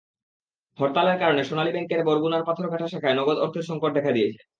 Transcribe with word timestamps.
হরতালের 0.79 1.17
কারণে 1.19 1.41
সোনালী 1.43 1.71
ব্যাংকের 1.73 2.01
বরগুনার 2.07 2.47
পাথরঘাটা 2.47 2.87
শাখায় 2.87 3.17
নগদ 3.17 3.37
অর্থের 3.37 3.67
সংকট 3.69 3.91
দেখা 3.97 4.11
দিয়েছে। 4.11 4.41